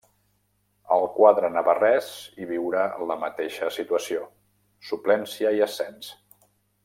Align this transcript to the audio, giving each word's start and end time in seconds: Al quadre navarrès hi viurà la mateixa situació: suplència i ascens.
Al 0.93 1.03
quadre 1.17 1.51
navarrès 1.57 2.07
hi 2.43 2.47
viurà 2.53 2.87
la 3.11 3.19
mateixa 3.25 3.69
situació: 3.77 4.25
suplència 4.93 5.53
i 5.59 5.63
ascens. 5.69 6.11